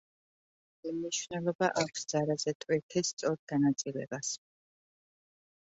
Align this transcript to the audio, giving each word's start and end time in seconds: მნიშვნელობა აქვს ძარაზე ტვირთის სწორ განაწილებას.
მნიშვნელობა 0.85 1.69
აქვს 1.83 2.07
ძარაზე 2.13 2.53
ტვირთის 2.65 3.13
სწორ 3.15 3.39
განაწილებას. 3.53 4.33